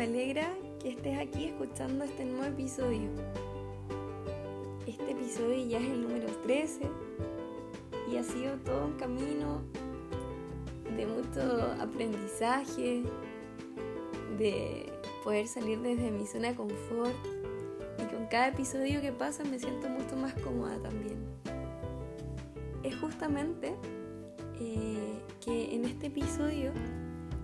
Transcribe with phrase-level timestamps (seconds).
[0.00, 0.48] me alegra
[0.80, 3.10] que estés aquí escuchando este nuevo episodio.
[4.86, 6.88] Este episodio ya es el número 13
[8.10, 9.60] y ha sido todo un camino
[10.96, 13.02] de mucho aprendizaje,
[14.38, 14.90] de
[15.22, 17.14] poder salir desde mi zona de confort
[17.98, 21.18] y con cada episodio que pasa me siento mucho más cómoda también.
[22.84, 23.74] Es justamente
[24.58, 26.72] eh, que en este episodio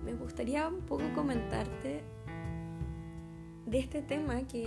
[0.03, 2.16] me gustaría un poco comentarte
[3.67, 4.65] de este tema que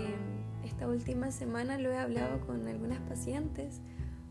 [0.62, 3.80] esta última semana lo he hablado con algunas pacientes,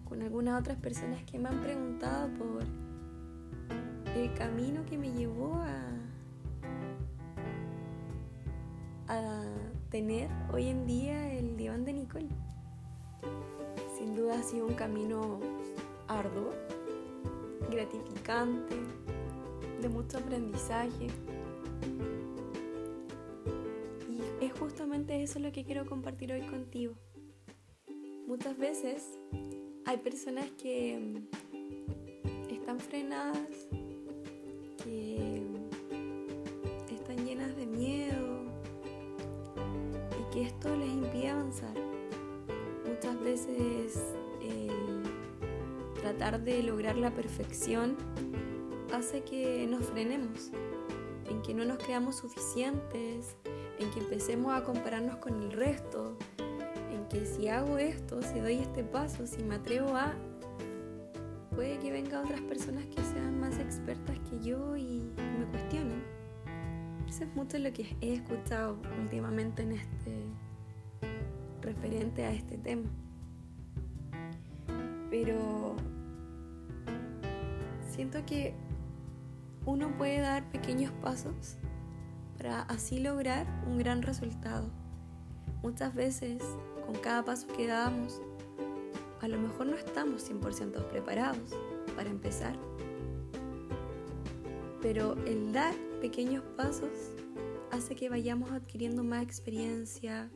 [0.08, 2.64] con algunas otras personas que me han preguntado por
[4.16, 5.86] el camino que me llevó a,
[9.90, 12.30] tener hoy en día el diván de Nicole.
[13.98, 15.40] Sin duda ha sido un camino
[16.08, 16.54] arduo,
[17.72, 18.76] gratificante,
[19.82, 21.08] de mucho aprendizaje.
[25.10, 26.94] Y es eso lo que quiero compartir hoy contigo.
[28.28, 29.18] Muchas veces
[29.88, 33.68] hay personas que mm, están frenadas,
[34.84, 35.42] que
[36.92, 38.44] están llenas de miedo
[40.20, 41.74] y que esto les impide avanzar.
[42.88, 44.00] Muchas veces
[44.44, 45.02] el
[46.02, 47.98] tratar de lograr la perfección
[48.94, 50.52] hace que nos frenemos,
[51.32, 53.36] en que no nos creamos suficientes,
[53.80, 56.18] en que empecemos a compararnos con el resto,
[56.92, 60.14] en que si hago esto, si doy este paso, si me atrevo a,
[61.56, 66.04] puede que venga otras personas que sean más expertas que yo y me cuestionen.
[67.08, 70.26] Eso es mucho lo que he escuchado últimamente en este
[71.62, 72.90] referente a este tema.
[75.10, 75.76] Pero
[77.90, 78.54] siento que
[79.66, 81.58] uno puede dar pequeños pasos
[82.40, 84.72] para así lograr un gran resultado.
[85.62, 86.42] Muchas veces,
[86.86, 88.22] con cada paso que damos,
[89.20, 91.52] a lo mejor no estamos 100% preparados
[91.98, 92.58] para empezar.
[94.82, 97.12] Pero el dar pequeños pasos
[97.72, 100.32] hace que vayamos adquiriendo más experiencia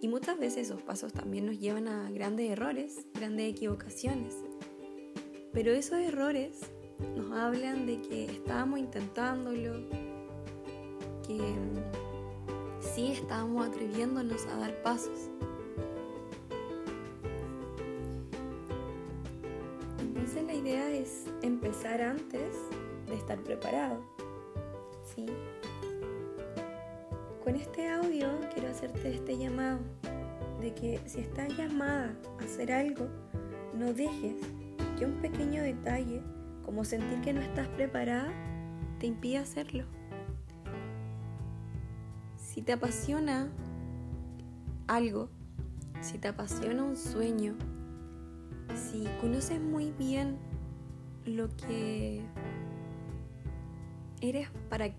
[0.00, 4.34] y muchas veces esos pasos también nos llevan a grandes errores, grandes equivocaciones.
[5.52, 6.60] Pero esos errores
[7.14, 9.86] nos hablan de que estábamos intentándolo,
[11.26, 11.54] que
[12.80, 15.30] sí estábamos atreviéndonos a dar pasos.
[20.00, 22.56] Entonces la idea es empezar antes
[23.06, 24.00] de estar preparado.
[25.14, 25.26] ¿sí?
[27.42, 29.78] Con este audio quiero hacerte este llamado
[30.60, 33.06] de que si estás llamada a hacer algo,
[33.74, 34.36] no dejes
[34.98, 36.22] que un pequeño detalle
[36.64, 38.32] como sentir que no estás preparada,
[38.98, 39.84] te impide hacerlo.
[42.64, 43.48] Te apasiona
[44.86, 45.28] algo,
[46.00, 47.54] si te apasiona un sueño,
[48.74, 50.38] si conoces muy bien
[51.26, 52.22] lo que
[54.20, 54.94] eres, para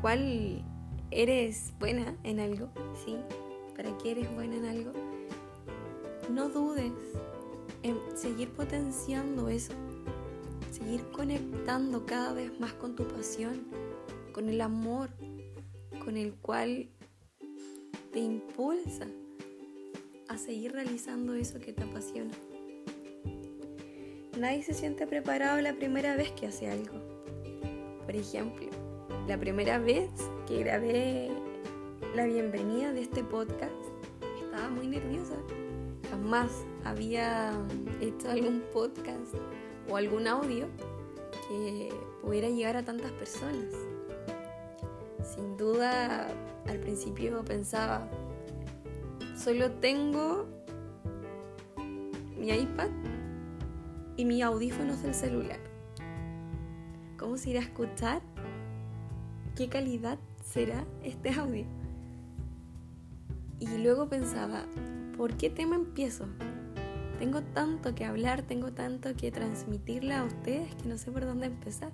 [0.00, 0.64] cuál
[1.10, 2.68] eres buena en algo,
[3.04, 3.16] ¿sí?
[3.76, 4.92] Para qué eres buena en algo,
[6.30, 6.92] no dudes
[7.82, 9.72] en seguir potenciando eso
[10.70, 13.66] seguir conectando cada vez más con tu pasión,
[14.32, 15.10] con el amor
[16.04, 16.88] con el cual
[18.18, 19.06] te impulsa
[20.26, 22.34] a seguir realizando eso que te apasiona.
[24.36, 26.98] Nadie se siente preparado la primera vez que hace algo.
[28.04, 28.66] Por ejemplo,
[29.28, 30.10] la primera vez
[30.48, 31.30] que grabé
[32.16, 33.70] la bienvenida de este podcast,
[34.42, 35.36] estaba muy nerviosa.
[36.10, 36.50] Jamás
[36.82, 37.52] había
[38.00, 39.32] hecho algún podcast
[39.88, 40.66] o algún audio
[41.46, 41.90] que
[42.20, 43.72] pudiera llegar a tantas personas.
[45.22, 46.26] Sin duda,
[46.68, 48.08] al principio pensaba,
[49.36, 50.46] solo tengo
[52.38, 52.90] mi iPad
[54.16, 55.60] y mis audífonos del celular.
[57.16, 58.22] ¿Cómo se irá a escuchar?
[59.56, 61.66] ¿Qué calidad será este audio?
[63.60, 64.64] Y luego pensaba,
[65.16, 66.26] ¿por qué tema empiezo?
[67.18, 71.46] Tengo tanto que hablar, tengo tanto que transmitirle a ustedes que no sé por dónde
[71.46, 71.90] empezar.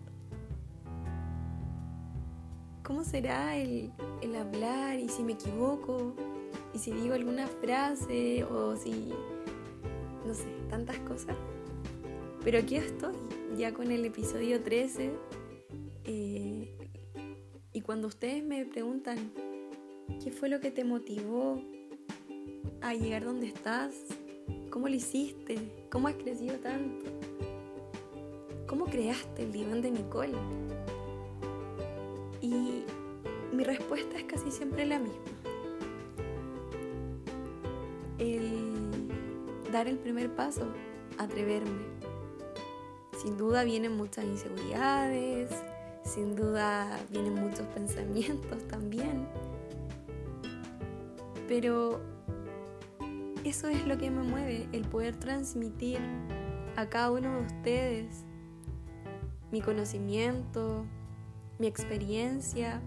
[2.84, 3.90] ¿Cómo será el,
[4.20, 6.14] el hablar y si me equivoco?
[6.74, 9.12] Y si digo alguna frase o si,
[10.26, 11.36] no sé, tantas cosas.
[12.44, 13.14] Pero aquí estoy,
[13.56, 15.12] ya con el episodio 13.
[16.04, 16.76] Eh,
[17.72, 19.32] y cuando ustedes me preguntan,
[20.22, 21.58] ¿qué fue lo que te motivó
[22.82, 23.94] a llegar donde estás?
[24.68, 25.86] ¿Cómo lo hiciste?
[25.90, 27.06] ¿Cómo has crecido tanto?
[28.66, 30.36] ¿Cómo creaste el diván de Nicole?
[32.42, 32.73] Y
[33.64, 35.18] mi respuesta es casi siempre la misma.
[38.18, 39.08] El
[39.72, 40.66] dar el primer paso,
[41.18, 41.84] atreverme.
[43.22, 45.50] Sin duda vienen muchas inseguridades,
[46.04, 49.26] sin duda vienen muchos pensamientos también.
[51.48, 52.02] Pero
[53.44, 56.00] eso es lo que me mueve, el poder transmitir
[56.76, 58.24] a cada uno de ustedes
[59.50, 60.84] mi conocimiento,
[61.58, 62.82] mi experiencia,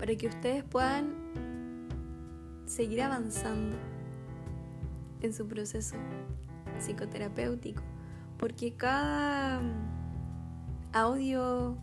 [0.00, 1.12] para que ustedes puedan
[2.64, 3.76] seguir avanzando
[5.20, 5.94] en su proceso
[6.78, 7.82] psicoterapéutico,
[8.38, 9.60] porque cada
[10.94, 11.76] audio,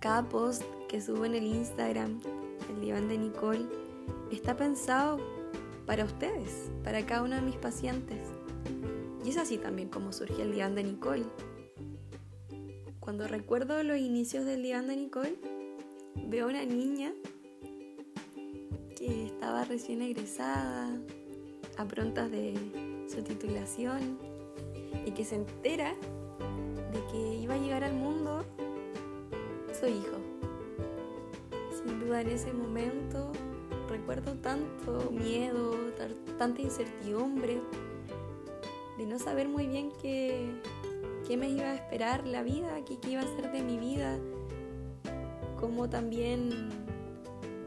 [0.00, 2.20] cada post que subo en el Instagram,
[2.70, 3.66] el diván de Nicole,
[4.32, 5.20] está pensado
[5.86, 8.18] para ustedes, para cada uno de mis pacientes.
[9.24, 11.26] Y es así también como surge el diván de Nicole.
[12.98, 15.38] Cuando recuerdo los inicios del diván de Nicole,
[16.16, 17.12] veo una niña
[19.44, 20.88] estaba recién egresada,
[21.76, 22.54] a prontas de
[23.14, 24.18] su titulación,
[25.04, 25.94] y que se entera
[26.92, 28.42] de que iba a llegar al mundo
[29.78, 30.16] su hijo.
[31.76, 33.32] Sin duda en ese momento
[33.90, 35.76] recuerdo tanto miedo,
[36.38, 37.60] tanta incertidumbre,
[38.96, 40.48] de no saber muy bien qué,
[41.28, 44.18] qué me iba a esperar la vida, qué, qué iba a ser de mi vida,
[45.60, 46.83] como también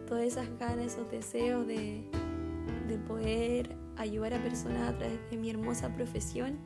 [0.08, 2.10] todas esas ganas, esos deseos de,
[2.88, 6.58] de poder ayudar a personas a través de mi hermosa profesión.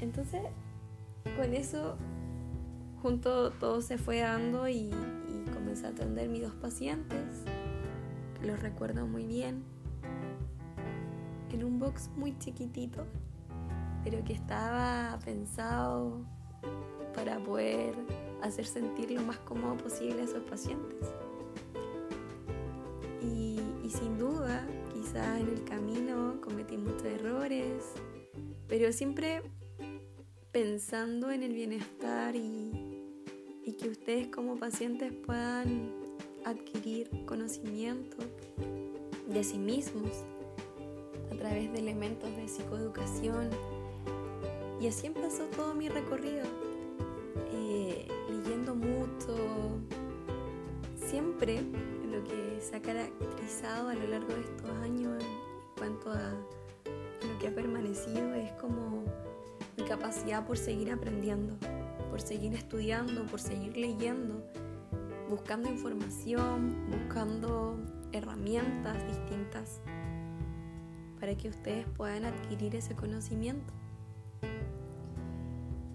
[0.00, 0.42] Entonces,
[1.36, 1.96] con eso,
[3.00, 7.44] junto todo se fue dando y, y comencé a atender mis dos pacientes,
[8.42, 9.62] los recuerdo muy bien,
[11.52, 13.06] en un box muy chiquitito
[14.04, 16.20] pero que estaba pensado
[17.14, 17.94] para poder
[18.44, 21.08] hacer sentir lo más cómodo posible a esos pacientes.
[23.22, 23.58] Y,
[23.88, 27.84] sin duda, quizás en el camino cometí muchos errores,
[28.68, 29.42] pero siempre
[30.52, 32.72] pensando en el bienestar y,
[33.64, 35.90] y que ustedes como pacientes puedan
[36.44, 38.16] adquirir conocimiento
[39.28, 40.10] de sí mismos
[41.32, 43.48] a través de elementos de psicoeducación,
[44.80, 46.44] y así empezó todo mi recorrido,
[51.44, 57.38] Lo que se ha caracterizado a lo largo de estos años en cuanto a lo
[57.38, 59.04] que ha permanecido es como
[59.76, 61.58] mi capacidad por seguir aprendiendo,
[62.08, 64.42] por seguir estudiando, por seguir leyendo,
[65.28, 67.76] buscando información, buscando
[68.12, 69.82] herramientas distintas
[71.20, 73.70] para que ustedes puedan adquirir ese conocimiento.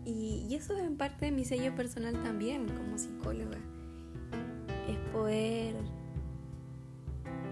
[0.05, 3.57] Y, eso es en parte de mi sello personal también como psicóloga.
[5.13, 5.75] Poder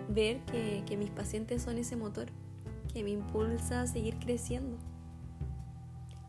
[0.09, 2.27] ver que, mis pacientes son ese motor
[2.93, 4.77] que me impulsa a seguir creciendo.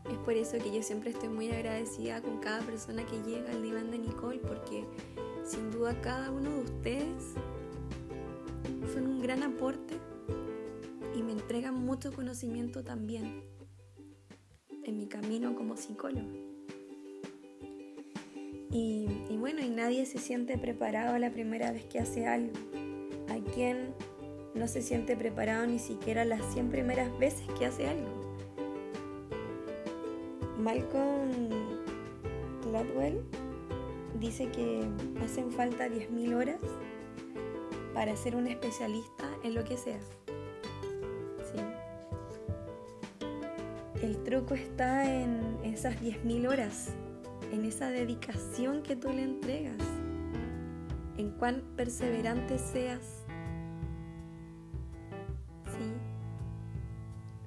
[0.09, 3.61] Es por eso que yo siempre estoy muy agradecida con cada persona que llega al
[3.61, 4.85] diván de Nicole, porque
[5.45, 7.33] sin duda cada uno de ustedes
[8.93, 9.95] son un gran aporte
[11.15, 13.43] y me entregan mucho conocimiento también
[14.83, 16.48] en mi camino como psicólogo.
[18.71, 19.07] Y,
[19.37, 22.53] bueno, y nadie se siente preparado la primera vez que hace algo.
[23.29, 23.93] Hay quien
[24.53, 28.09] no se siente preparado ni siquiera las 100 primeras veces que hace algo.
[30.59, 31.49] Malcolm
[32.63, 33.23] Gladwell
[34.19, 34.85] dice que
[35.23, 36.59] hacen falta 10.000 horas
[37.93, 39.99] para ser un especialista en lo que sea.
[44.01, 46.93] El truco está en esas 10.000 horas,
[47.51, 49.81] en esa dedicación que tú le entregas,
[51.17, 53.25] en cuán perseverante seas.
[55.65, 55.93] Sí.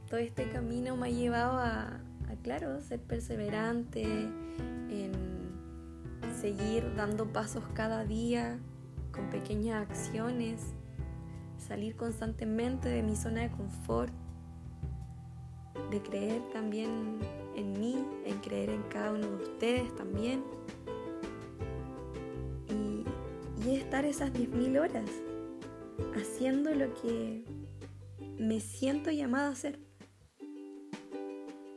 [0.09, 5.13] Todo este camino me ha llevado a, a claro, ser perseverante, en
[6.41, 8.59] seguir dando pasos cada día
[9.13, 10.75] con pequeñas acciones,
[11.57, 14.13] salir constantemente de mi zona de confort
[15.91, 17.19] de creer también
[17.57, 20.43] en mí, en creer en cada uno de ustedes también.
[22.69, 23.05] Y,
[23.69, 25.11] y estar esas 10.000 horas
[26.15, 27.45] haciendo lo que
[28.39, 29.79] me siento llamada a hacer,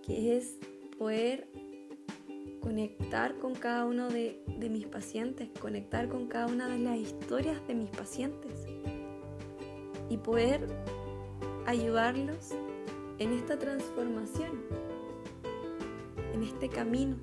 [0.04, 0.58] que es
[0.98, 1.48] poder
[2.62, 7.66] conectar con cada uno de, de, mis pacientes, conectar con cada una de las historias
[7.68, 8.66] de mis pacientes
[10.10, 10.68] y poder
[11.68, 12.52] ayudarlos
[13.20, 14.64] en esta transformación,
[16.36, 17.16] en este camino,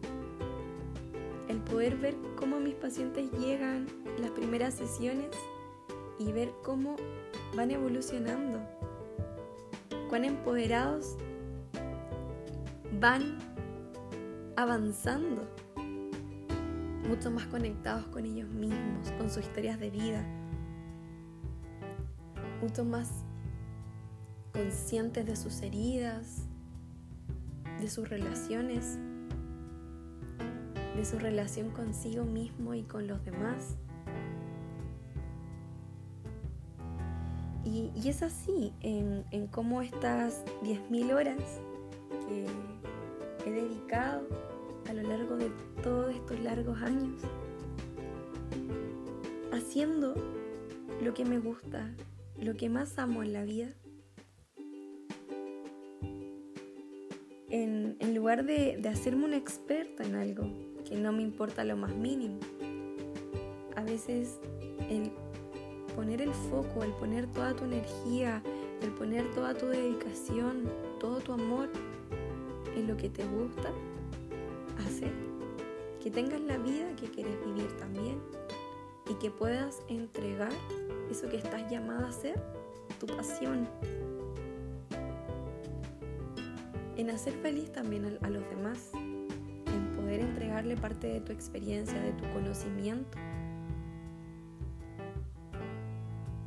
[1.48, 3.86] el poder ver cómo mis pacientes llegan
[4.18, 5.28] las primeras sesiones
[6.18, 6.96] y ver cómo
[7.54, 8.58] van evolucionando,
[10.08, 11.18] cuán empoderados
[12.98, 13.38] van
[14.56, 15.46] avanzando,
[17.06, 20.24] mucho más conectados con ellos mismos, con sus historias de vida,
[22.62, 23.10] mucho más
[24.54, 26.46] conscientes de sus heridas,
[27.82, 28.96] de sus relaciones,
[30.96, 33.76] de su relación consigo mismo y con los demás.
[37.64, 41.60] Y, es así en, en cómo estas 10.000 horas
[42.28, 42.46] que
[43.46, 44.28] he dedicado
[44.88, 45.50] a lo largo de
[45.82, 47.20] todos estos largos años,
[49.52, 50.14] haciendo
[51.02, 51.90] lo que me gusta,
[52.38, 53.68] lo que más amo en la vida,
[58.22, 60.44] lugar de, de hacerme una experta en algo
[60.88, 62.38] que no me importa lo más mínimo,
[63.74, 64.38] a veces
[64.88, 65.10] el
[65.96, 68.40] poner el foco, el poner toda tu energía,
[68.80, 71.68] el poner toda tu dedicación, todo tu amor
[72.76, 73.72] en lo que te gusta,
[74.86, 75.10] hacer
[76.00, 78.20] que tengas la vida que quieres vivir también
[79.10, 80.52] y que puedas entregar
[81.10, 82.40] eso que estás llamada a hacer,
[83.00, 83.68] tu pasión.
[86.96, 92.12] En hacer feliz también a, los demás, en poder entregarle parte de tu experiencia, de
[92.12, 93.18] tu conocimiento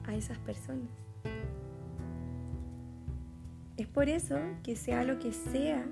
[0.05, 0.89] a esas personas.
[3.77, 5.83] Es por eso que sea lo que sea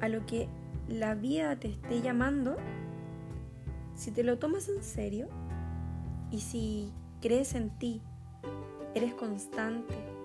[0.00, 0.48] a lo que
[0.88, 2.56] la vida te esté llamando,
[3.94, 5.28] si te lo tomas en serio
[6.30, 6.92] y si
[7.22, 8.02] crees en ti,
[8.94, 10.15] eres constante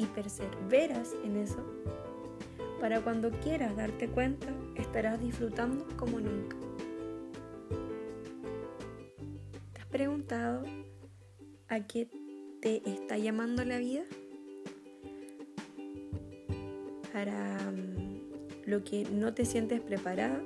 [0.00, 1.62] y perseveras en eso,
[2.80, 6.56] para cuando quieras darte cuenta, estarás disfrutando como nunca.
[9.74, 10.62] ¿Te has preguntado
[11.68, 12.08] a qué
[12.62, 14.04] te está llamando la vida?
[17.12, 17.58] Para
[18.64, 20.40] lo que no te sientes preparada?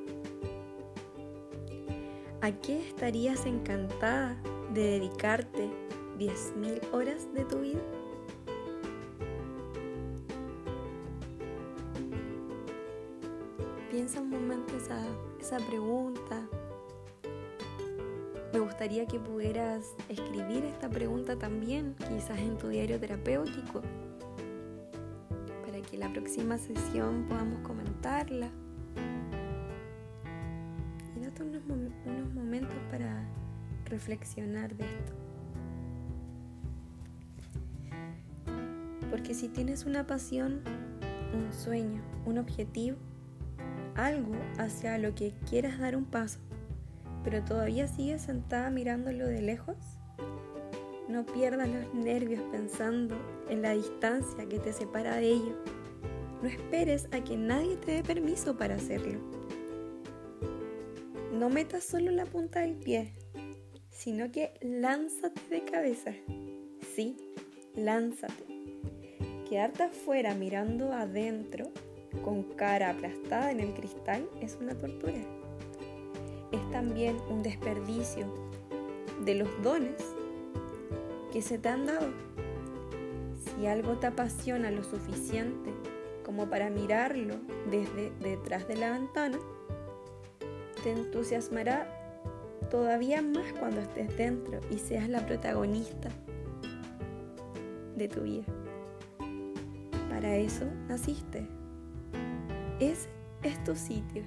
[2.40, 4.37] ¿A qué estarías encantada
[4.73, 5.70] de dedicarte
[6.18, 7.80] 10.000 horas de tu vida?
[13.94, 16.48] Piensa un momento esa, pregunta.
[18.52, 23.82] Me gustaría que pudieras escribir esta pregunta también, quizás en tu diario terapéutico
[25.96, 28.48] la próxima sesión podamos comentarla.
[31.16, 31.62] Y date unos,
[32.04, 33.22] unos momentos para
[33.84, 35.12] reflexionar de esto.
[39.08, 40.62] Porque si tienes una pasión,
[41.32, 42.96] un sueño, un objetivo,
[43.94, 46.38] algo hacia lo que quieras dar un paso,
[47.22, 49.76] pero todavía sigues sentada mirándolo de lejos,
[51.08, 53.16] no pierdas los nervios pensando
[53.48, 55.54] en la distancia que te separa de ello
[56.44, 59.18] no esperes a que nadie te dé permiso para hacerlo.
[61.32, 63.14] No metas solo la punta del pie,
[63.88, 66.12] sino que lánzate de cabeza.
[66.94, 67.16] Sí,
[67.74, 68.44] lánzate.
[69.48, 71.70] Quedarte afuera mirando adentro
[72.23, 75.14] con cara aplastada en el cristal es una tortura.
[76.52, 78.26] Es también un desperdicio
[79.25, 80.02] de los dones
[81.33, 82.09] que se te han dado.
[83.44, 85.71] Si algo te apasiona lo suficiente
[86.25, 87.37] como para mirarlo
[87.71, 89.38] desde detrás de la ventana,
[90.83, 91.88] te entusiasmará
[92.71, 96.11] todavía más cuando estés dentro y seas la protagonista
[97.97, 98.44] de tu vida.
[100.09, 101.63] Para eso naciste.
[102.90, 103.08] Es
[103.64, 104.22] tu sitio.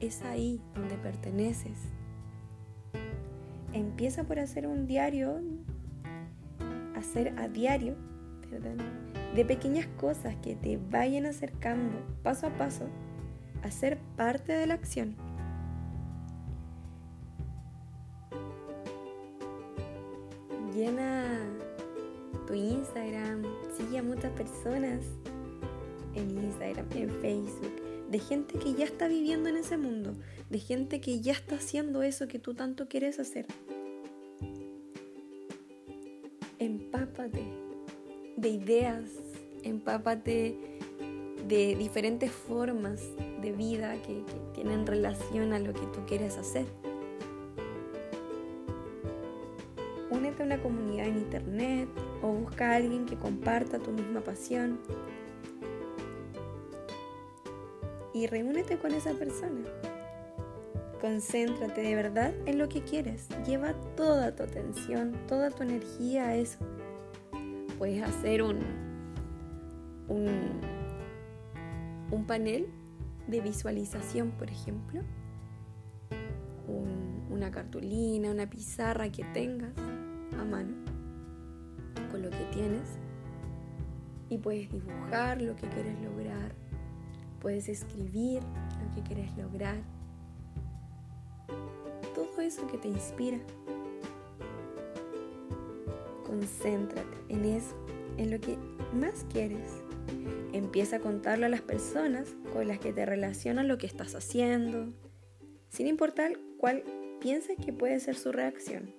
[0.00, 1.78] Es ahí donde perteneces.
[3.72, 5.40] Empieza por hacer un diario,
[6.94, 7.96] hacer a diario,
[9.34, 12.84] de pequeñas cosas que te vayan acercando paso a paso
[13.62, 15.16] a ser parte de la acción.
[20.74, 21.24] Llena
[22.46, 23.42] tu Instagram,
[23.76, 25.04] sigue a muchas personas
[26.14, 27.72] en Instagram, en Facebook,
[28.10, 30.14] de gente que ya está viviendo en ese mundo,
[30.48, 33.46] de gente que ya está haciendo eso que tú tanto quieres hacer.
[36.58, 37.44] Empápate
[38.36, 39.04] de ideas,
[39.62, 40.56] empápate
[41.46, 43.02] de diferentes formas
[43.40, 44.22] de vida que,
[44.54, 46.66] tienen relación a lo que tú quieres hacer.
[50.10, 51.88] Únete a una comunidad en internet
[52.20, 54.78] o busca a alguien que comparta tu misma pasión.
[58.20, 59.64] Y reúnete con esa persona.
[61.00, 63.26] Concéntrate de verdad en lo que quieres.
[63.46, 66.58] Lleva toda tu atención, toda tu energía a eso.
[67.78, 68.58] Puedes hacer un,
[70.08, 70.60] un,
[72.10, 72.66] un panel
[73.26, 75.00] de visualización, por ejemplo.
[77.30, 79.72] una cartulina, una pizarra que tengas
[80.38, 80.74] a mano
[82.10, 82.98] con lo que tienes.
[84.28, 86.69] Y puedes dibujar lo que quieres lograr.
[87.40, 89.76] Puedes escribir lo que quieres lograr
[92.14, 93.38] todo eso que te inspira.
[96.24, 97.74] Concéntrate en eso,
[98.16, 98.56] en lo que
[98.94, 99.82] más quieres.
[100.52, 104.92] Empieza a contarle a las personas con las que te relacionan lo que estás haciendo,
[105.68, 106.82] sin importar cuál
[107.20, 108.94] pienses que puede ser su reacción.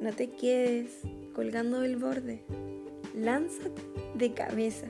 [0.00, 1.00] No te quedes
[1.34, 2.44] colgando del borde,
[3.14, 3.82] lánzate
[4.14, 4.86] de cabeza.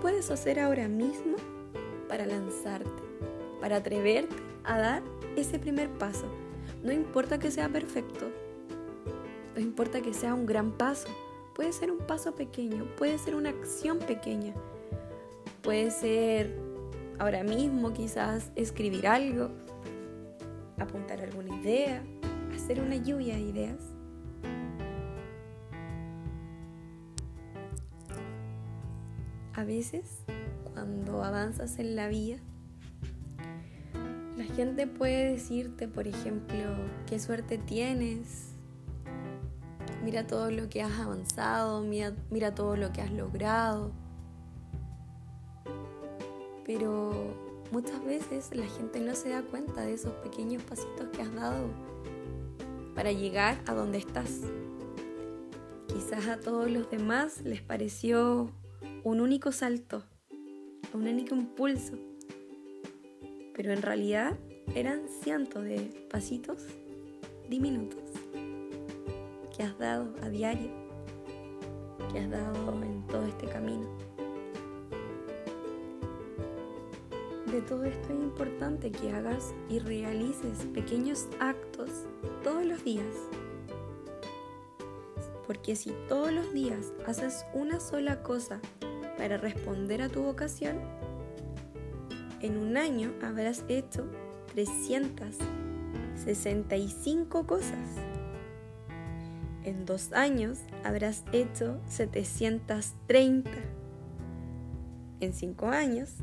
[0.00, 1.36] Puedes hacer ahora mismo
[2.08, 3.02] para lanzarte,
[3.60, 5.02] para atreverte a dar
[5.36, 6.26] ese primer paso.
[6.82, 8.30] No importa que sea perfecto,
[9.54, 11.08] no importa que sea un gran paso,
[11.54, 14.54] puede ser un paso pequeño, puede ser una acción pequeña,
[15.62, 16.56] puede ser
[17.18, 19.50] ahora mismo quizás escribir algo,
[20.78, 22.02] apuntar alguna idea,
[22.54, 23.99] hacer una lluvia de ideas.
[29.60, 30.22] A veces
[30.72, 32.38] cuando avanzas en la vida,
[34.38, 36.64] la gente puede decirte, por ejemplo,
[37.06, 38.54] qué suerte tienes,
[40.02, 43.92] mira todo lo que has avanzado, mira, mira todo lo que has logrado.
[46.64, 47.12] Pero
[47.70, 51.68] muchas veces la gente no se da cuenta de esos pequeños pasitos que has dado
[52.94, 54.40] para llegar a donde estás.
[55.86, 58.54] Quizás a todos los demás les pareció
[59.02, 60.04] un único salto,
[60.92, 61.96] un único impulso.
[63.54, 64.38] Pero en realidad
[64.74, 66.66] eran cientos de pasitos
[67.48, 68.10] diminutos
[69.56, 70.70] que has dado a diario,
[72.12, 73.88] que has dado en todo este camino.
[77.46, 81.90] De todo esto es importante que hagas y realices pequeños actos
[82.44, 83.16] todos los días.
[85.46, 88.60] Porque si todos los días haces una sola cosa
[89.20, 90.78] para responder a tu vocación,
[92.40, 94.06] en un año habrás hecho
[94.54, 97.98] 365 cosas.
[99.62, 103.50] En dos años habrás hecho 730.
[105.20, 106.14] En cinco años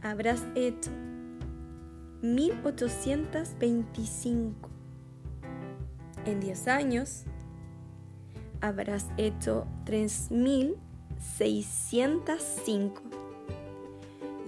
[0.00, 0.90] habrás hecho
[2.22, 4.70] 1825.
[6.24, 7.24] En 10 años
[8.62, 10.78] habrás hecho 3000
[11.20, 13.02] 605.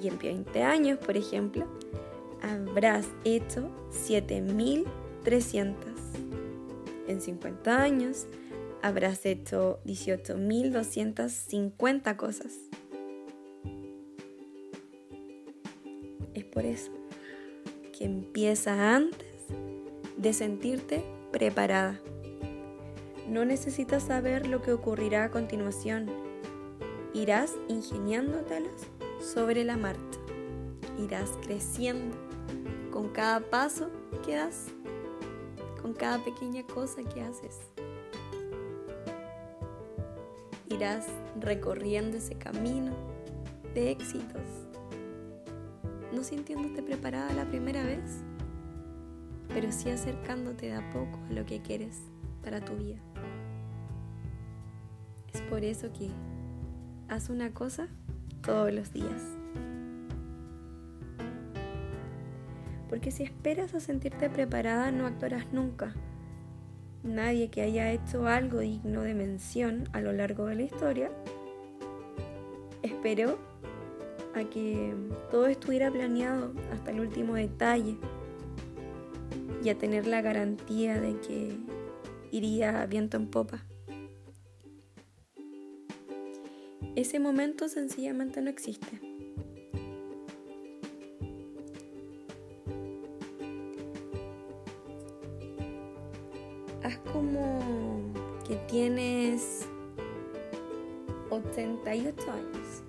[0.02, 1.66] Y en 20 años, por ejemplo,
[2.42, 5.76] habrás hecho 7300.
[7.06, 8.26] En 50 años,
[8.82, 12.54] habrás hecho 18.250 cosas.
[16.34, 16.90] Es por eso
[17.96, 19.28] que empieza antes
[20.16, 22.00] de sentirte preparada.
[23.28, 26.31] No necesitas saber lo que ocurrirá a continuación
[27.14, 28.86] irás ingeniándotelas
[29.20, 30.18] sobre la marcha.
[30.98, 32.16] Irás creciendo
[32.90, 33.90] con cada paso
[34.24, 34.68] que das,
[35.80, 37.58] con cada pequeña cosa que haces.
[40.68, 41.06] Irás
[41.40, 42.92] recorriendo ese camino
[43.74, 44.42] de éxitos,
[46.12, 48.22] no sintiéndote preparada la primera vez,
[49.48, 52.00] pero sí acercándote de a poco a lo que quieres
[52.42, 53.00] para tu vida.
[55.32, 56.10] Es por eso que
[57.12, 57.88] haz una cosa
[58.42, 59.22] todos los días.
[62.88, 65.92] Porque si esperas a sentirte preparada no actuarás nunca.
[67.02, 71.10] Nadie que haya hecho algo digno de mención a lo largo de la historia
[72.82, 73.38] esperó
[74.34, 74.94] a que
[75.30, 77.98] todo estuviera planeado hasta el último detalle
[79.62, 81.58] y a tener la garantía de que
[82.30, 83.64] iría viento en popa.
[86.94, 89.00] Ese momento sencillamente no existe.
[96.82, 98.12] Haz como
[98.46, 99.66] que tienes
[101.30, 102.82] 88 años,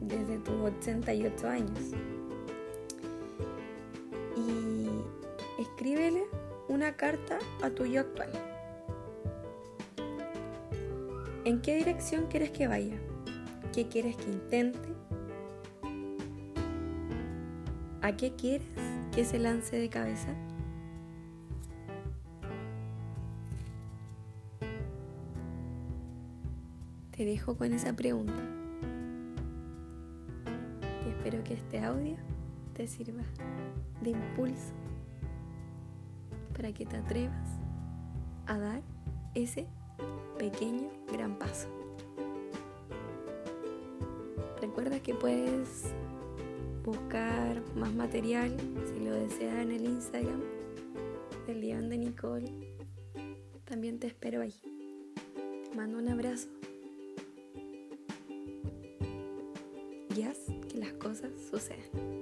[0.00, 1.80] desde tus 88 años,
[4.36, 6.22] y escríbele
[6.68, 8.51] una carta a tu yo actual.
[11.44, 12.96] ¿En qué dirección quieres que vaya?
[13.72, 14.78] ¿Qué quieres que intente?
[18.00, 18.68] ¿A qué quieres
[19.12, 20.28] que se lance de cabeza?
[27.10, 28.40] Te dejo con esa pregunta.
[31.04, 32.18] Y espero que este audio
[32.74, 33.24] te sirva
[34.00, 34.74] de impulso
[36.56, 37.48] para que te atrevas
[38.46, 38.82] a dar
[39.34, 39.66] ese
[40.38, 41.68] pequeño gran paso.
[44.60, 45.92] Recuerda que puedes
[46.84, 48.56] buscar más material
[48.92, 50.40] si lo deseas en el Instagram
[51.46, 52.76] del León de Nicole.
[53.64, 54.54] También te espero ahí.
[55.64, 56.48] Te mando un abrazo.
[60.16, 62.21] Y haz que las cosas sucedan.